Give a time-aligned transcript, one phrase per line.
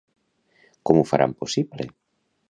[0.89, 1.87] Com ho faran possible?